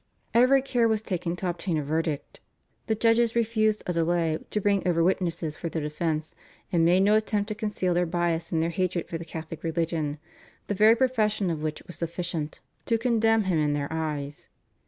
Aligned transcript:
Every 0.33 0.63
care 0.63 0.87
was 0.87 1.03
taken 1.03 1.35
to 1.35 1.49
obtain 1.51 1.77
a 1.77 1.83
verdict. 1.83 2.39
The 2.87 2.95
judges 2.95 3.35
refused 3.35 3.83
a 3.85 3.93
delay 3.93 4.39
to 4.49 4.59
bring 4.59 4.81
over 4.87 5.03
witnesses 5.03 5.55
for 5.55 5.69
the 5.69 5.79
defence, 5.79 6.33
and 6.71 6.83
made 6.83 7.03
no 7.03 7.15
attempt 7.15 7.49
to 7.49 7.53
conceal 7.53 7.93
their 7.93 8.07
bias 8.07 8.51
and 8.51 8.63
their 8.63 8.71
hatred 8.71 9.07
for 9.07 9.19
the 9.19 9.25
Catholic 9.25 9.61
religion, 9.63 10.17
the 10.65 10.73
very 10.73 10.95
profession 10.95 11.51
of 11.51 11.61
which 11.61 11.83
was 11.85 11.97
sufficient 11.97 12.61
to 12.87 12.97
condemn 12.97 13.43
him 13.43 13.59
in 13.59 13.73
their 13.73 13.93
eyes. 13.93 14.49